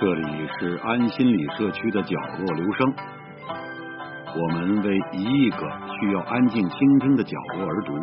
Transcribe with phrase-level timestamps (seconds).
[0.00, 2.94] 这里是安心理社区的角落留声，
[4.32, 5.58] 我们为一亿个
[5.98, 7.98] 需要安静倾听的角落而读。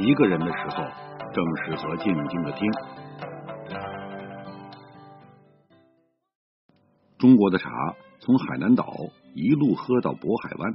[0.00, 0.84] 一个人的时候，
[1.32, 2.68] 正适合静静的听。
[7.16, 7.70] 中国的茶
[8.18, 8.92] 从海南岛
[9.34, 10.74] 一路喝到渤海湾，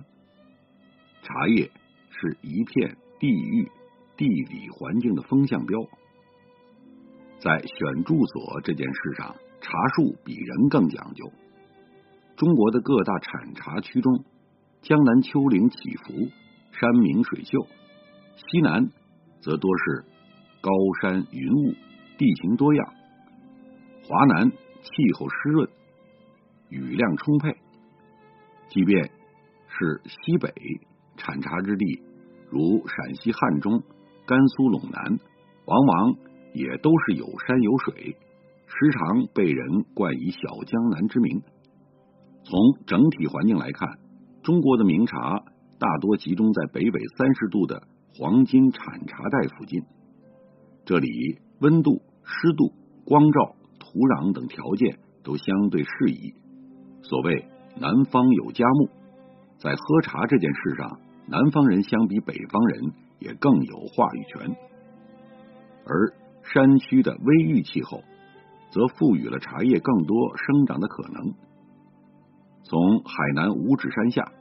[1.22, 1.70] 茶叶
[2.12, 3.70] 是一片地域、
[4.16, 5.82] 地理环境的风向标。
[7.44, 11.30] 在选住所这件事上，茶树比人更讲究。
[12.38, 14.24] 中国的各大产茶区中，
[14.82, 16.14] 江南丘陵起伏，
[16.72, 17.68] 山明水秀；
[18.38, 18.88] 西南
[19.42, 20.06] 则多是
[20.62, 20.72] 高
[21.02, 21.74] 山云雾，
[22.18, 22.86] 地形多样；
[24.08, 25.70] 华南气候湿润，
[26.70, 27.58] 雨量充沛。
[28.70, 29.12] 即便
[29.68, 30.54] 是西北
[31.18, 32.02] 产茶之地，
[32.50, 33.84] 如陕西汉中、
[34.26, 35.20] 甘肃陇南，
[35.66, 36.16] 往往。
[36.54, 38.16] 也都是有山有水，
[38.68, 41.42] 时常被人冠以“小江南”之名。
[42.44, 43.98] 从整体环境来看，
[44.44, 45.44] 中国的名茶
[45.80, 47.84] 大多集中在北纬三十度的
[48.16, 49.84] 黄金产茶带附近，
[50.86, 52.72] 这里温度、湿度、
[53.06, 56.34] 光照、土壤等条件都相对适宜。
[57.02, 57.48] 所谓
[57.80, 58.90] “南方有佳木”，
[59.58, 64.56] 在喝茶这件事上，南方人相比北方人也更有话语权，
[65.86, 66.14] 而。
[66.44, 68.04] 山区的微域气候，
[68.72, 71.34] 则赋予了茶叶更多生长的可能。
[72.64, 74.32] 从海南五指山下，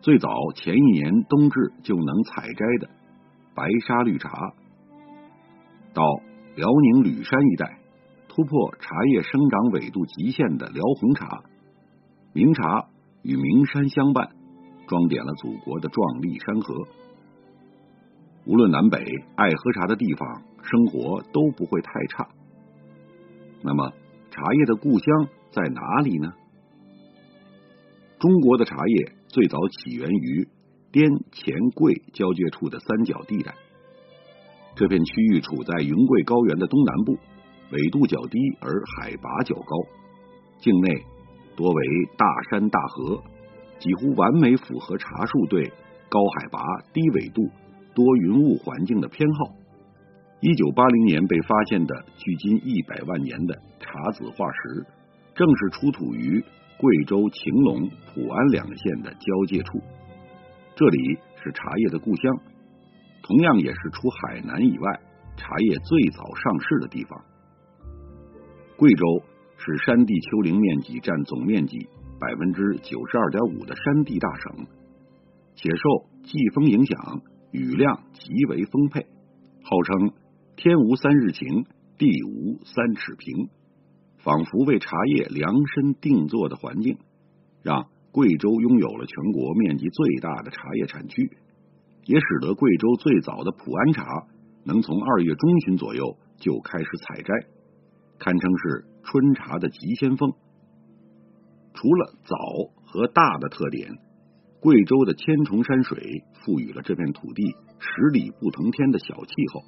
[0.00, 2.90] 最早前一年冬至就能采摘的
[3.54, 4.30] 白沙绿茶，
[5.92, 6.02] 到
[6.56, 7.78] 辽宁吕山一带
[8.28, 11.42] 突破茶叶生长纬度极限的辽红茶，
[12.32, 12.86] 名茶
[13.22, 14.30] 与名山相伴，
[14.86, 16.86] 装点了祖国的壮丽山河。
[18.44, 18.98] 无论南北，
[19.36, 22.28] 爱喝茶的地方，生活都不会太差。
[23.62, 23.92] 那么，
[24.30, 26.32] 茶叶的故乡在哪里呢？
[28.18, 30.48] 中国的茶叶最早起源于
[30.90, 33.54] 滇黔桂交界处的三角地带。
[34.74, 37.18] 这片区域处在云贵高原的东南部，
[37.70, 39.76] 纬度较低而海拔较高，
[40.58, 41.04] 境内
[41.54, 41.84] 多为
[42.16, 43.22] 大山大河，
[43.78, 45.72] 几乎完美符合茶树对
[46.08, 46.60] 高海拔、
[46.92, 47.42] 低纬度。
[47.94, 49.54] 多云雾环境的偏好。
[50.46, 54.84] 一九八零年被发现的距今一百万年的茶籽化石，
[55.34, 56.44] 正是出土于
[56.76, 59.80] 贵州晴隆、普安两县的交界处。
[60.76, 62.38] 这里是茶叶的故乡，
[63.22, 65.00] 同样也是除海南以外
[65.34, 67.24] 茶叶最早上市的地方。
[68.76, 69.22] 贵州
[69.56, 71.88] 是山地丘陵面积占总面积
[72.20, 74.66] 百分之九十二点五的山地大省，
[75.54, 75.88] 且受
[76.22, 77.22] 季风影响。
[77.50, 79.06] 雨量极为丰沛，
[79.62, 80.10] 号称
[80.56, 81.66] “天无三日晴，
[81.98, 83.48] 地无三尺平”，
[84.22, 86.98] 仿佛为茶叶量身定做的环境，
[87.62, 91.36] 让贵州拥有了全国面积最大的茶叶产区，
[92.04, 94.06] 也使得贵州最早的普安茶
[94.64, 97.34] 能从二月中旬左右就开始采摘，
[98.18, 100.32] 堪称是春茶的急先锋。
[101.74, 102.36] 除了早
[102.84, 103.90] 和大的特点。
[104.60, 109.60] 贵州的千重山水赋予了这片土地十里不同天的小气候，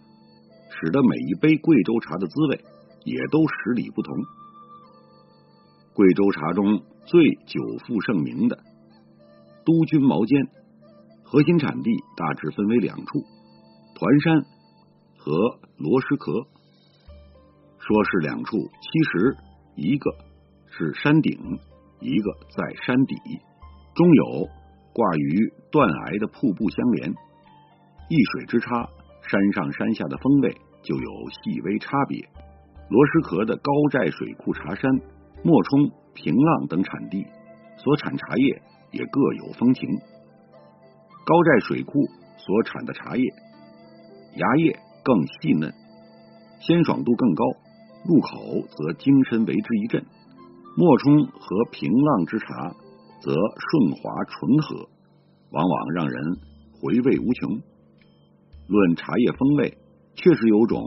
[0.70, 2.64] 使得每一杯贵州茶的滋味
[3.04, 4.14] 也都十里不同。
[5.94, 8.58] 贵州茶中最久负盛名的
[9.64, 10.48] 督军毛尖，
[11.22, 13.20] 核心产地大致分为两处：
[13.94, 14.42] 团山
[15.16, 15.32] 和
[15.76, 16.32] 罗石壳。
[17.78, 19.36] 说是两处，其实
[19.76, 20.10] 一个
[20.70, 21.38] 是山顶，
[22.00, 23.14] 一个在山底，
[23.94, 24.48] 中有。
[24.96, 27.10] 挂于断崖的瀑布相连，
[28.08, 28.88] 一水之差，
[29.28, 32.18] 山上山下的风味就有细微差别。
[32.88, 34.90] 罗石河的高寨水库茶山、
[35.42, 37.26] 莫冲、平浪等产地
[37.76, 39.88] 所产茶叶也各有风情。
[41.24, 41.92] 高寨水库
[42.36, 43.24] 所产的茶叶
[44.36, 45.72] 芽叶更细嫩，
[46.60, 47.44] 鲜爽度更高，
[48.06, 50.04] 入口则精神为之一振。
[50.76, 52.74] 莫冲和平浪之茶。
[53.18, 54.88] 则顺滑醇和，
[55.50, 56.36] 往往让人
[56.78, 57.58] 回味无穷。
[58.66, 59.78] 论茶叶风味，
[60.14, 60.82] 确实有种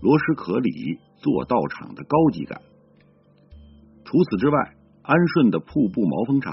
[0.00, 2.60] 罗石河里做道场的高级感。
[4.04, 6.52] 除此之外，安顺的瀑布毛峰茶、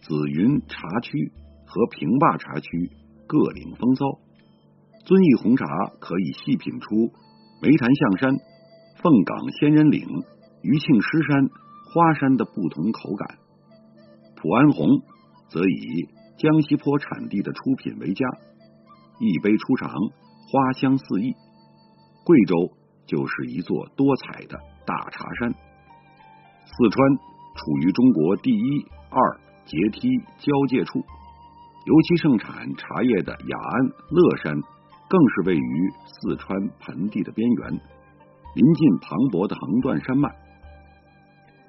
[0.00, 1.32] 紫云茶区
[1.66, 2.90] 和平坝茶区
[3.26, 4.04] 各领风骚。
[5.04, 5.66] 遵义红茶
[6.00, 7.12] 可以细品出
[7.62, 8.36] 梅潭象山、
[8.96, 10.04] 凤岗仙人岭、
[10.62, 11.48] 余庆狮山、
[11.92, 13.38] 花山的不同口感。
[14.36, 14.88] 普安红
[15.48, 16.08] 则以
[16.38, 18.26] 江西坡产地的出品为佳，
[19.18, 21.34] 一杯出尝，花香四溢。
[22.24, 22.54] 贵州
[23.06, 25.54] 就是一座多彩的大茶山。
[26.64, 27.16] 四川
[27.54, 30.08] 处于中国第一、二阶梯
[30.38, 34.52] 交界处，尤其盛产茶叶的雅安、乐山，
[35.08, 40.28] 更是位于四川盆地的边缘，临近磅礴的横断山脉。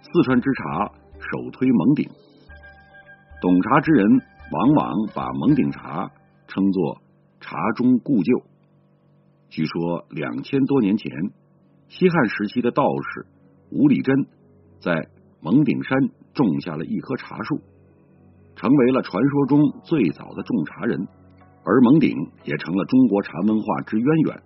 [0.01, 2.09] 四川之茶首推蒙顶，
[3.41, 4.05] 懂茶之人
[4.51, 6.09] 往往把蒙顶茶
[6.47, 6.97] 称作
[7.47, 8.43] 茶中故旧。
[9.47, 11.09] 据说两千多年前，
[11.87, 13.25] 西汉时期的道士
[13.71, 14.27] 吴礼真
[14.81, 15.07] 在
[15.39, 15.97] 蒙顶山
[16.33, 17.61] 种下了一棵茶树，
[18.57, 21.07] 成为了传说中最早的种茶人，
[21.63, 24.43] 而蒙顶也成了中国茶文化之渊源。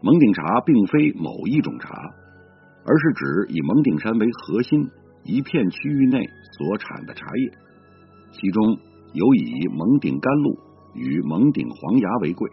[0.00, 1.92] 蒙顶茶并非某一种茶。
[2.82, 4.88] 而是指以蒙顶山为核心
[5.22, 7.52] 一片区域内所产的茶叶，
[8.32, 8.78] 其中
[9.12, 10.58] 有以蒙顶甘露
[10.94, 12.50] 与蒙顶黄芽为贵。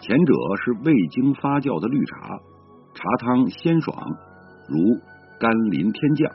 [0.00, 0.34] 前者
[0.64, 2.38] 是未经发酵的绿茶，
[2.94, 3.96] 茶汤鲜爽，
[4.68, 4.76] 如
[5.38, 6.30] 甘霖天降；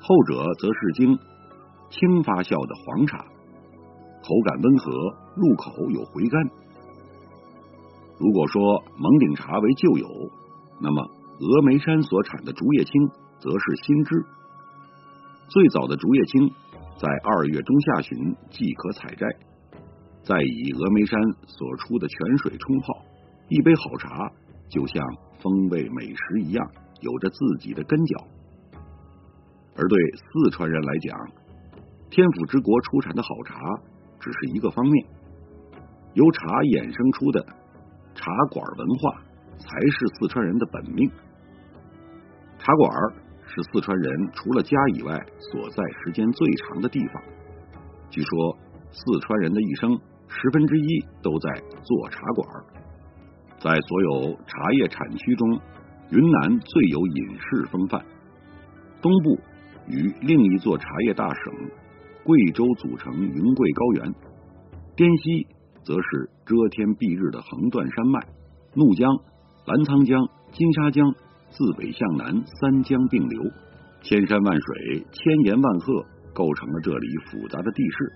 [0.00, 1.18] 后者则是经
[1.90, 4.90] 轻发酵的黄茶，口感温和，
[5.36, 6.50] 入口有回甘。
[8.18, 10.08] 如果说蒙顶茶为旧友，
[10.80, 11.08] 那么。
[11.40, 12.92] 峨眉山所产的竹叶青
[13.40, 14.24] 则是新枝。
[15.48, 16.48] 最早的竹叶青
[17.00, 19.26] 在二月中下旬即可采摘，
[20.22, 23.04] 再以峨眉山所出的泉水冲泡，
[23.48, 24.30] 一杯好茶
[24.68, 25.02] 就像
[25.42, 26.64] 风味美食一样，
[27.00, 28.24] 有着自己的根脚。
[29.74, 31.18] 而对四川人来讲，
[32.08, 33.58] 天府之国出产的好茶
[34.20, 35.06] 只是一个方面，
[36.14, 37.44] 由茶衍生出的
[38.14, 39.22] 茶馆文化
[39.58, 41.10] 才是四川人的本命。
[42.58, 42.90] 茶馆
[43.44, 45.18] 是四川人除了家以外
[45.50, 47.22] 所在时间最长的地方。
[48.08, 48.56] 据说
[48.92, 49.98] 四川人的一生
[50.34, 52.48] 十分之一都在做茶馆。
[53.58, 55.60] 在所有茶叶产区中，
[56.10, 58.04] 云南最有隐士风范。
[59.00, 59.38] 东部
[59.86, 61.52] 与另一座茶叶大省
[62.24, 64.14] 贵州组成云贵高原，
[64.96, 65.46] 滇西
[65.84, 68.20] 则是遮天蔽日的横断山脉，
[68.74, 69.10] 怒江、
[69.66, 71.14] 澜沧江、金沙江。
[71.52, 73.42] 自北向南，三江并流，
[74.00, 78.12] 千山万水，千岩万壑，构成了这里复杂的地势。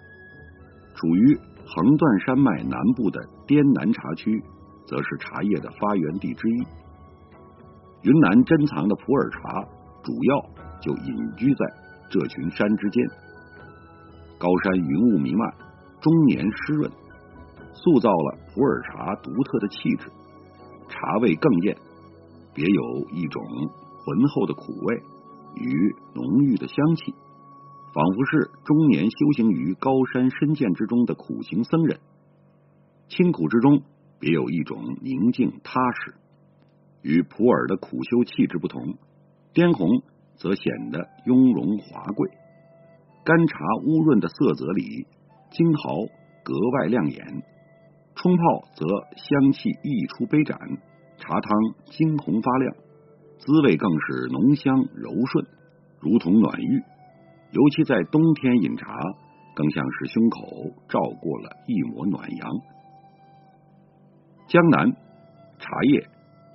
[0.94, 4.42] 处于横断山脉南部的滇南茶区，
[4.86, 6.66] 则是茶叶的发源地之一。
[8.02, 9.62] 云南珍藏的普洱茶，
[10.04, 10.40] 主要
[10.80, 11.66] 就隐居在
[12.08, 13.04] 这群山之间。
[14.38, 15.52] 高山云雾弥漫，
[16.00, 16.90] 终年湿润，
[17.72, 20.08] 塑造了普洱茶独特的气质，
[20.88, 21.76] 茶味更艳。
[22.54, 25.02] 别有一种浑厚的苦味
[25.56, 27.14] 与浓郁的香气，
[27.96, 31.98] 仿佛是终年修行于高山深涧之中的苦行僧人。
[33.08, 33.80] 清苦之中，
[34.20, 36.14] 别有一种宁静踏实。
[37.00, 38.98] 与普洱的苦修气质不同，
[39.54, 39.88] 滇红
[40.34, 42.28] 则显得雍容华贵。
[43.24, 43.56] 干茶
[43.86, 45.06] 乌润的色泽里，
[45.52, 45.94] 金毫
[46.44, 47.42] 格外亮眼。
[48.14, 48.42] 冲泡
[48.74, 48.84] 则
[49.16, 50.58] 香气溢出杯盏。
[51.16, 51.50] 茶汤
[51.86, 52.76] 金红发亮，
[53.38, 55.46] 滋味更是浓香柔顺，
[55.98, 56.82] 如同暖玉。
[57.52, 58.94] 尤其在冬天饮茶，
[59.54, 60.38] 更像是胸口
[60.88, 62.48] 照过了一抹暖阳。
[64.46, 64.92] 江南
[65.58, 66.06] 茶叶，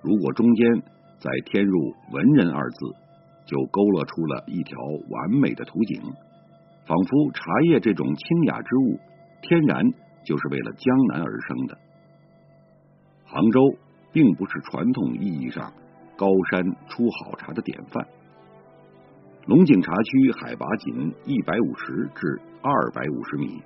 [0.01, 0.81] 如果中间
[1.19, 2.77] 再添入“文人”二字，
[3.45, 4.77] 就勾勒出了一条
[5.09, 6.01] 完美的图景，
[6.85, 8.99] 仿佛茶叶这种清雅之物，
[9.41, 9.85] 天然
[10.23, 11.77] 就是为了江南而生的。
[13.25, 13.59] 杭州。
[14.13, 15.71] 并不是传统意义上
[16.17, 18.05] 高山出好茶的典范。
[19.47, 23.61] 龙井茶区海拔仅一百五十至二百五十米，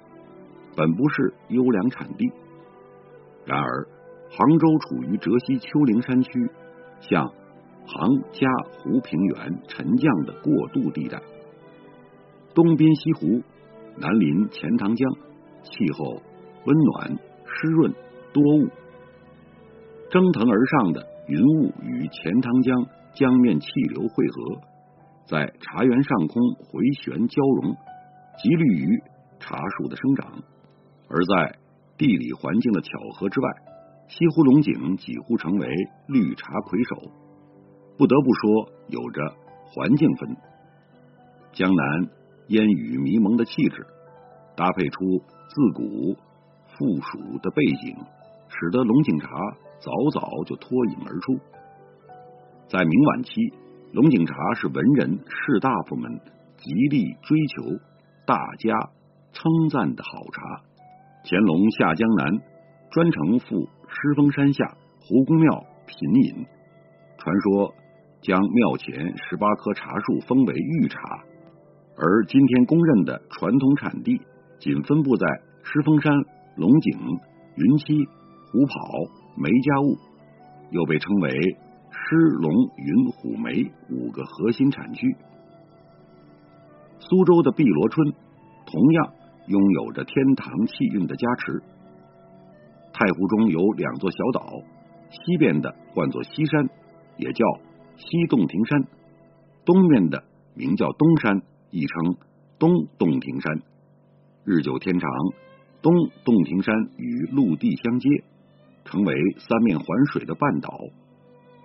[0.75, 2.32] 本不是优良产地。
[3.46, 3.88] 然而，
[4.32, 6.50] 杭州处于浙西丘陵山区，
[7.01, 7.27] 向
[7.86, 11.22] 杭嘉湖平原沉降的过渡地带，
[12.53, 13.44] 东滨西湖，
[13.98, 15.12] 南临钱塘江，
[15.62, 16.22] 气候
[16.65, 17.94] 温暖湿润
[18.32, 18.70] 多雾。
[20.10, 24.62] 蒸腾而上的云雾与钱塘江江面气流汇合，
[25.25, 27.75] 在茶园上空回旋交融，
[28.38, 29.01] 极利于
[29.39, 30.44] 茶树的生长。
[31.08, 31.58] 而在
[31.98, 33.50] 地理环境的巧合之外，
[34.08, 35.67] 西湖龙井几乎成为
[36.08, 36.96] 绿茶魁首。
[37.98, 39.22] 不得不说，有着
[39.65, 40.38] 环境分。
[41.53, 42.10] 江南
[42.50, 43.88] 烟雨迷蒙的气质，
[44.55, 45.00] 搭配出
[45.48, 46.15] 自古
[46.67, 47.98] 富庶的背景，
[48.50, 49.29] 使得龙井茶。
[49.77, 51.38] 早早就脱颖而出，
[52.70, 53.34] 在明晚期，
[53.95, 56.19] 龙井茶是文人士大夫们
[56.57, 57.79] 极力追求、
[58.25, 58.77] 大家
[59.31, 60.65] 称赞的好茶。
[61.23, 62.27] 乾隆下江南，
[62.91, 63.55] 专程赴
[63.87, 64.65] 狮峰山下
[64.99, 66.45] 胡公庙品饮。
[67.17, 67.73] 传说
[68.19, 70.99] 将庙前十八棵茶树封为御茶，
[71.95, 74.19] 而今天公认的传统产地
[74.59, 75.25] 仅分布在
[75.63, 76.11] 狮峰山、
[76.57, 78.05] 龙井、云栖、
[78.51, 78.75] 虎跑、
[79.37, 79.95] 梅家坞，
[80.71, 81.31] 又被称为
[82.07, 85.15] 狮、龙、云、虎、梅五个核心产区。
[86.99, 88.13] 苏州的碧螺春
[88.65, 89.13] 同样
[89.47, 91.63] 拥有着天堂气运的加持。
[92.93, 94.47] 太湖中有两座小岛，
[95.09, 96.69] 西边的唤作西山，
[97.17, 97.45] 也叫
[97.97, 98.81] 西洞庭山；
[99.65, 100.23] 东面的
[100.53, 102.17] 名叫东山，亦称
[102.59, 103.61] 东洞庭山。
[104.43, 105.09] 日久天长，
[105.81, 108.09] 东洞庭山与陆地相接，
[108.85, 110.69] 成为三面环水的半岛；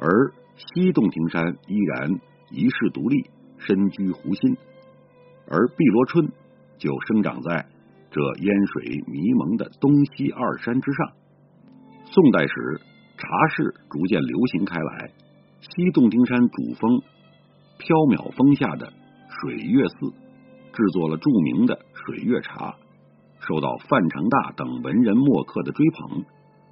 [0.02, 2.10] 而西洞庭山依然
[2.50, 3.28] 遗世独立，
[3.58, 4.56] 身居湖心。
[5.46, 6.32] 而碧螺春
[6.78, 7.66] 就生长在
[8.10, 11.12] 这烟水迷蒙的东西二山之上。
[12.06, 12.80] 宋代时，
[13.18, 15.12] 茶室逐渐流行开来。
[15.60, 17.02] 西洞庭山主峰
[17.78, 18.90] 缥缈峰下的
[19.28, 20.10] 水月寺
[20.72, 22.74] 制作了著名的水月茶，
[23.40, 26.24] 受到范成大等文人墨客的追捧，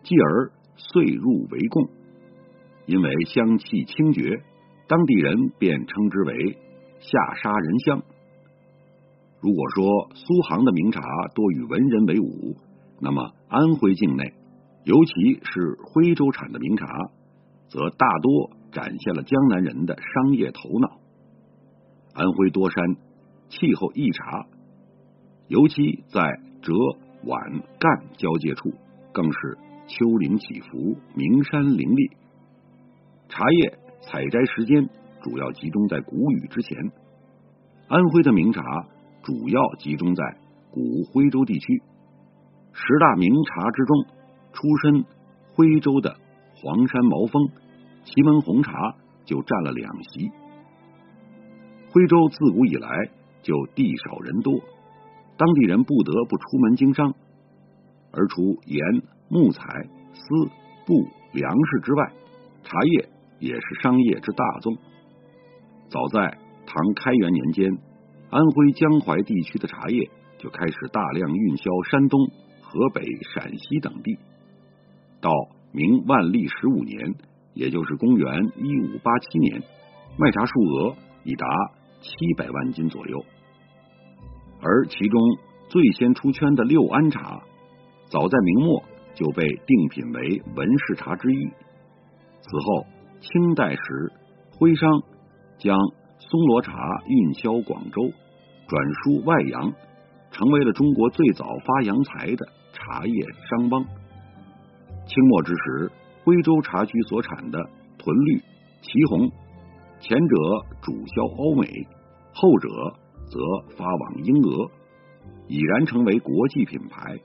[0.03, 1.91] 继而遂入为贡。
[2.89, 4.43] 因为香气清绝，
[4.89, 6.59] 当地人便称之为
[7.01, 8.03] 下沙人香。
[9.41, 11.03] 如果说苏杭的名茶
[11.35, 12.57] 多与文人为伍，
[12.99, 14.33] 那么安徽境内。
[14.85, 15.13] 尤其
[15.45, 16.87] 是徽州产的名茶，
[17.69, 20.99] 则大多展现了江南人的商业头脑。
[22.15, 22.97] 安徽多山，
[23.51, 24.47] 气候异常，
[25.47, 26.73] 尤其在浙
[27.23, 28.73] 皖赣交界处，
[29.13, 32.11] 更是丘陵起伏，名山林立。
[33.29, 34.89] 茶叶采摘时间
[35.23, 36.91] 主要集中在谷雨之前。
[37.89, 38.63] 安徽的名茶
[39.23, 40.37] 主要集中在
[40.71, 40.81] 古
[41.13, 41.83] 徽州地区，
[42.73, 44.19] 十大名茶之中。
[44.51, 45.05] 出身
[45.55, 46.17] 徽州的
[46.57, 47.49] 黄山毛峰、
[48.03, 48.73] 祁门红茶
[49.25, 50.31] 就占了两席。
[51.93, 52.89] 徽州自古以来
[53.43, 54.59] 就地少人多，
[55.37, 57.15] 当地人不得不出门经商，
[58.11, 58.81] 而除盐、
[59.29, 59.63] 木材、
[60.13, 60.51] 丝、
[60.85, 62.13] 布、粮食之外，
[62.65, 63.09] 茶叶
[63.39, 64.77] 也是商业之大宗。
[65.89, 67.71] 早在唐开元年间，
[68.31, 72.21] 安徽江淮地区的茶叶就开始大量运销山东、
[72.61, 73.03] 河北、
[73.35, 74.19] 陕西等地。
[75.21, 75.31] 到
[75.73, 77.15] 明万历十五年，
[77.55, 79.63] 也就是公元一五八七年，
[80.19, 81.47] 卖茶数额已达
[82.01, 83.25] 七百万斤左右。
[84.61, 85.21] 而其中
[85.69, 87.43] 最先出圈的六安茶，
[88.11, 88.83] 早在明末
[89.15, 91.49] 就被定品为文士茶之一。
[92.41, 92.87] 此后，
[93.21, 94.13] 清代时
[94.59, 94.91] 徽商
[95.59, 95.77] 将
[96.19, 96.73] 松萝茶
[97.07, 98.03] 运销广州，
[98.69, 99.73] 转输外洋，
[100.31, 103.15] 成为了中国最早发洋财的茶叶
[103.49, 103.85] 商帮。
[105.07, 105.91] 清末之时，
[106.25, 107.59] 徽州茶区所产的
[107.99, 108.39] 屯绿、
[108.83, 109.31] 祁红，
[110.01, 110.37] 前者
[110.83, 111.67] 主销欧美，
[112.35, 112.69] 后者
[113.31, 114.71] 则发往英俄，
[115.49, 117.17] 已然成为国际品牌。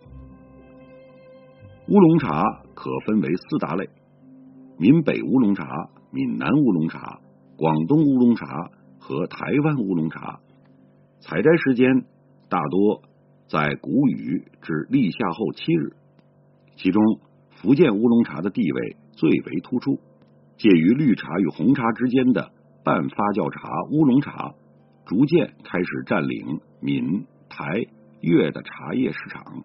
[1.90, 2.42] 乌龙茶
[2.74, 3.90] 可分为四大类：
[4.78, 5.66] 闽北乌龙茶、
[6.12, 7.20] 闽南乌龙茶、
[7.58, 8.46] 广东乌龙茶
[9.00, 10.40] 和台湾乌龙茶。
[11.20, 12.06] 采摘时间
[12.50, 13.02] 大多
[13.48, 15.94] 在谷雨至立夏后七日，
[16.76, 17.02] 其中。
[17.62, 19.98] 福建乌龙茶的地位最为突出，
[20.58, 22.52] 介于绿茶与红茶之间的
[22.84, 24.54] 半发酵茶乌龙茶，
[25.06, 27.86] 逐渐开始占领闽台
[28.20, 29.64] 粤的茶叶市场。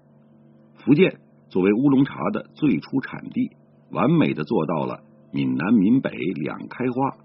[0.77, 3.51] 福建作为乌龙茶的最初产地，
[3.91, 5.01] 完美的做到了
[5.33, 7.17] 闽南闽北两开花。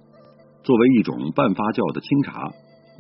[0.63, 2.48] 作为一种半发酵的清茶，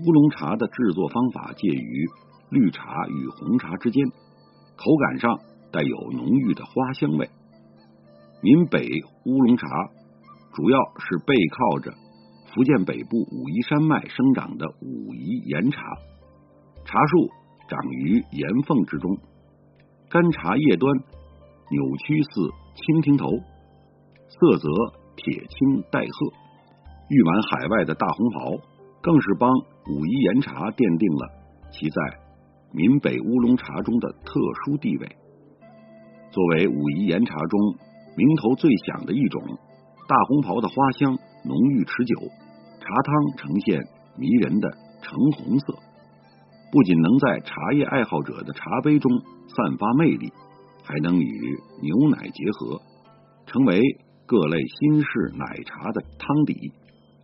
[0.05, 2.07] 乌龙茶的制作方法介于
[2.49, 4.05] 绿茶与红茶之间，
[4.75, 5.39] 口感上
[5.71, 7.29] 带有浓郁的花香味。
[8.41, 8.85] 闽北
[9.25, 9.65] 乌龙茶
[10.53, 11.93] 主要是背靠着
[12.53, 15.81] 福建北部武夷山脉生长的武夷岩茶，
[16.83, 17.29] 茶树
[17.69, 19.17] 长于岩缝之中，
[20.09, 20.93] 干茶叶端
[21.71, 22.29] 扭曲似
[22.75, 23.25] 蜻蜓头，
[24.39, 24.69] 色泽
[25.15, 26.33] 铁青带褐，
[27.09, 28.51] 誉满海外的大红袍，
[29.01, 31.23] 更是帮武夷岩茶奠定了
[31.71, 32.01] 其在
[32.71, 35.15] 闽北乌龙茶中的特殊地位。
[36.31, 37.59] 作为武夷岩茶中。
[38.15, 39.41] 名头最响的一种，
[40.07, 42.15] 大红袍的花香浓郁持久，
[42.79, 43.81] 茶汤呈现
[44.19, 44.69] 迷人的
[45.01, 45.73] 橙红色，
[46.71, 49.11] 不仅能在茶叶爱好者的茶杯中
[49.47, 50.31] 散发魅力，
[50.83, 52.79] 还能与牛奶结合，
[53.47, 53.81] 成为
[54.25, 56.71] 各类新式奶茶的汤底。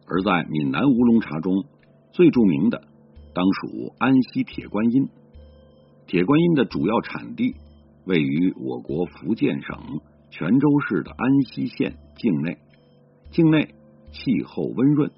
[0.08, 1.66] 而在闽南乌龙茶中，
[2.12, 2.82] 最著名的
[3.34, 5.10] 当属安溪铁观音。
[6.08, 7.56] 铁观音的主要产地
[8.06, 10.02] 位于我国福建省。
[10.32, 12.60] 泉州市的安溪县境内，
[13.32, 13.74] 境内
[14.12, 15.10] 气候温润，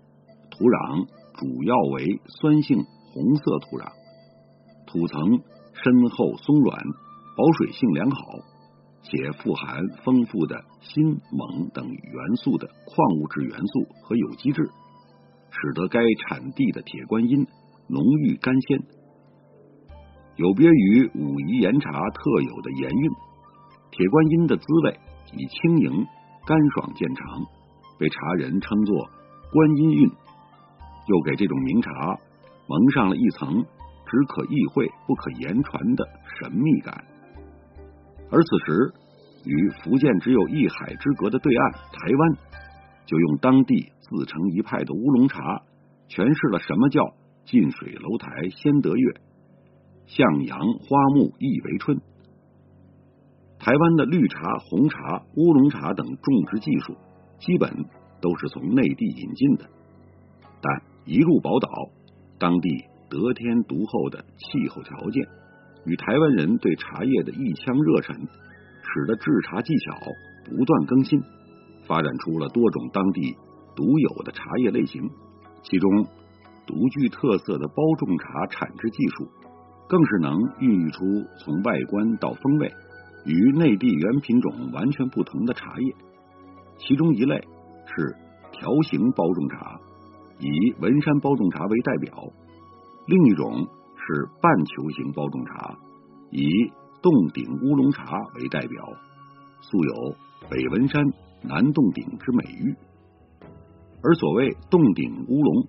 [0.49, 3.91] 土壤主要为酸性红色土壤，
[4.87, 6.81] 土层深厚松软，
[7.35, 8.21] 保水性良好，
[9.03, 14.69] 且富含丰富的锌、锰等元素的矿物质元素和有机质，
[15.49, 17.47] 使得该产地的铁观音
[17.87, 18.79] 浓郁甘鲜。
[20.37, 23.11] 有别于武夷岩茶特有的盐韵，
[23.91, 24.99] 铁观音的滋味
[25.33, 26.05] 以轻盈、
[26.45, 27.45] 干爽见长，
[27.99, 29.09] 被茶人称作
[29.51, 30.09] “观音韵”，
[31.07, 31.91] 又给这种名茶
[32.67, 33.65] 蒙上了一层
[34.05, 36.07] 只可意会不可言传的
[36.39, 37.03] 神秘感。
[38.31, 38.93] 而此时，
[39.45, 42.37] 与福建只有一海之隔的对岸台湾，
[43.05, 45.61] 就用当地自成一派的乌龙茶，
[46.07, 47.01] 诠释了什么叫
[47.45, 49.13] “近水楼台先得月”。
[50.07, 51.99] 向阳花木易为春。
[53.59, 56.95] 台湾的绿茶、红茶、乌龙茶等种植技术，
[57.39, 57.85] 基本
[58.21, 59.65] 都是从内地引进的。
[60.61, 61.69] 但一入宝岛，
[62.39, 65.27] 当地得天独厚的气候条件，
[65.85, 69.97] 与台湾人对茶叶的一腔热忱，使得制茶技巧
[70.45, 71.21] 不断更新，
[71.87, 73.35] 发展出了多种当地
[73.75, 75.09] 独有的茶叶类型。
[75.63, 76.05] 其中
[76.65, 79.27] 独具特色的包种茶产制技术。
[79.89, 81.03] 更是能孕育出
[81.37, 82.71] 从外观到风味
[83.25, 85.93] 与内地原品种完全不同的茶叶。
[86.77, 87.35] 其中一类
[87.93, 88.15] 是
[88.53, 89.81] 条形包种茶，
[90.39, 92.09] 以文山包种茶为代表；
[93.05, 93.67] 另一种
[94.13, 95.79] 是半球形包种茶，
[96.31, 96.43] 以
[97.01, 98.03] 洞顶乌龙茶
[98.35, 98.85] 为代表，
[99.61, 100.15] 素有
[100.49, 101.01] 北文山、
[101.41, 102.75] 南洞顶之美誉。
[104.03, 105.67] 而所谓洞顶乌龙，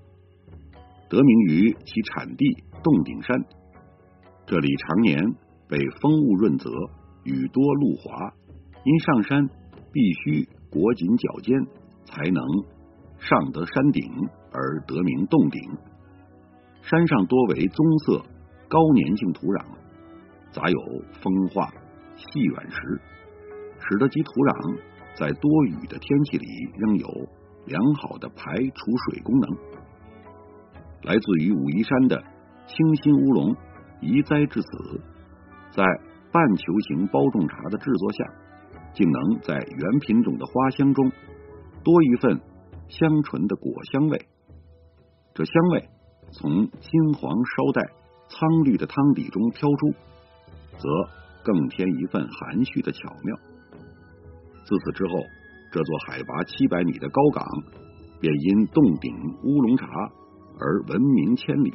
[1.08, 2.44] 得名于其产地
[2.82, 3.44] 洞顶山。
[4.44, 5.34] 这里常年
[5.68, 6.68] 被风雾润泽，
[7.22, 8.32] 雨多路滑，
[8.84, 9.49] 因上山
[9.92, 11.64] 必须裹紧脚尖，
[12.06, 12.42] 才能
[13.20, 14.02] 上得山顶，
[14.50, 15.60] 而得名洞顶。
[16.82, 18.25] 山上多为棕色
[18.73, 19.67] 高粘性土壤，
[20.50, 20.80] 杂有
[21.21, 21.69] 风化
[22.17, 23.00] 细软石，
[23.78, 24.80] 使得其土壤
[25.15, 26.47] 在多雨的天气里
[26.78, 27.06] 仍有
[27.67, 29.50] 良好的排除水功能。
[31.02, 32.25] 来自于武夷山的
[32.67, 33.54] 清新乌龙。
[34.00, 35.00] 移栽至此，
[35.71, 35.85] 在
[36.32, 38.25] 半球形包种茶的制作下，
[38.95, 41.13] 竟能在原品种的花香中
[41.85, 42.41] 多一份
[42.89, 44.26] 香醇的果香味。
[45.35, 45.89] 这香味
[46.32, 47.93] 从金黄稍带
[48.32, 49.92] 苍绿的汤底中飘出，
[50.78, 50.88] 则
[51.45, 53.36] 更添一份含蓄的巧妙。
[54.64, 55.12] 自此之后，
[55.71, 57.47] 这座海拔七百米的高岗
[58.21, 59.14] 便因洞顶
[59.45, 59.86] 乌龙茶
[60.58, 61.75] 而闻名千里。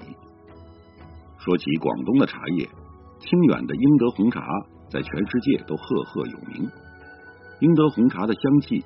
[1.37, 2.67] 说起广东的茶叶，
[3.19, 4.41] 清远的英德红茶
[4.89, 6.67] 在全世界都赫赫有名。
[7.59, 8.83] 英德红茶的香气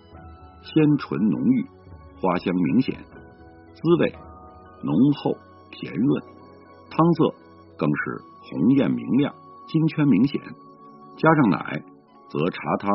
[0.61, 1.65] 鲜醇浓郁，
[2.19, 2.97] 花香明显，
[3.73, 4.13] 滋味
[4.83, 5.37] 浓厚
[5.71, 6.23] 甜润，
[6.89, 7.33] 汤色
[7.81, 9.33] 更是红艳明亮，
[9.67, 10.39] 金圈明显。
[11.17, 11.83] 加上奶，
[12.29, 12.91] 则茶汤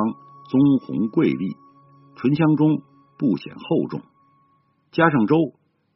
[0.49, 1.57] 棕红桂丽，
[2.15, 2.83] 醇香中
[3.19, 4.01] 不显厚重；
[4.93, 5.35] 加上粥，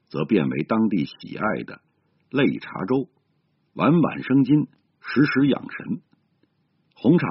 [0.09, 1.81] 则变为当地喜爱的
[2.33, 3.09] 擂茶粥。
[3.76, 4.66] 碗碗生津，
[5.00, 6.00] 时时养神。
[6.96, 7.29] 红茶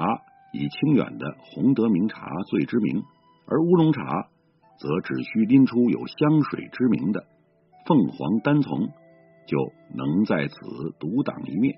[0.53, 3.03] 以清远的洪德名茶最知名，
[3.45, 4.01] 而乌龙茶
[4.79, 7.25] 则只需拎出有香水之名的
[7.85, 8.87] 凤凰单丛，
[9.49, 9.57] 就
[9.95, 10.55] 能在此
[10.99, 11.75] 独当一面。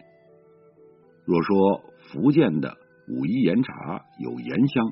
[1.26, 2.76] 若说福建的
[3.08, 4.92] 武夷岩茶有岩香，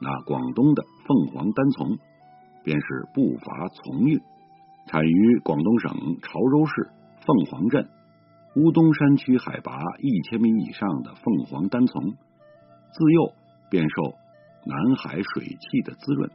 [0.00, 1.98] 那广东的凤凰单丛
[2.64, 4.20] 便是不乏丛韵。
[4.86, 6.90] 产于广东省潮州市
[7.24, 7.88] 凤凰镇。
[8.56, 13.32] 乌东山区海拔一千米以上的凤凰单丛，自幼
[13.70, 14.02] 便受
[14.66, 16.28] 南海水汽的滋润，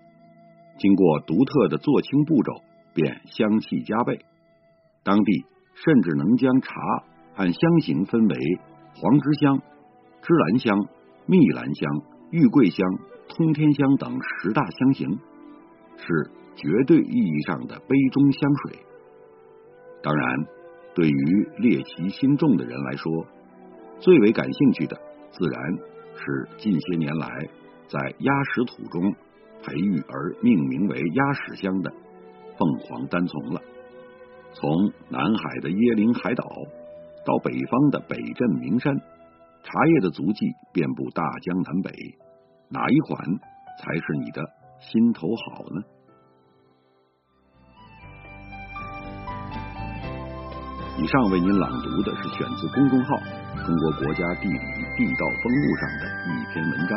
[0.78, 2.62] 经过独特的做青步骤，
[2.94, 4.24] 便香气加倍。
[5.04, 6.74] 当地甚至能将茶
[7.36, 8.36] 按香型分为
[8.96, 9.62] 黄芝香、
[10.22, 10.88] 芝兰香、
[11.28, 12.84] 蜜兰香、玉桂香、
[13.30, 15.20] 通天香等十大香型，
[15.98, 18.80] 是绝对意义上的杯中香水。
[20.02, 20.46] 当然。
[20.98, 23.12] 对于猎奇心重的人来说，
[24.00, 24.96] 最为感兴趣的
[25.30, 25.62] 自然
[26.16, 27.28] 是近些年来
[27.90, 29.14] 在鸭屎土中
[29.62, 31.92] 培育而命名为鸭屎香的
[32.58, 33.62] 凤凰单丛了。
[34.56, 34.72] 从
[35.10, 36.48] 南海的椰林海岛
[37.28, 38.96] 到北方的北镇名山，
[39.68, 41.92] 茶叶的足迹遍布大江南北，
[42.72, 43.20] 哪一款
[43.84, 44.40] 才是你的
[44.80, 45.84] 心头好呢？
[50.98, 53.20] 以上为您朗读的是选自公众号
[53.68, 54.58] “中国国家地理
[54.96, 56.96] 地道风物”上的一篇文章。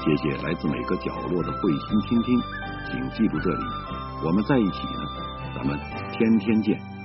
[0.00, 2.40] 谢谢来自每个角落的慧心倾听，
[2.88, 3.64] 请记住这里，
[4.24, 5.29] 我们在一起呢。
[5.54, 5.78] 咱们
[6.12, 6.99] 天天见。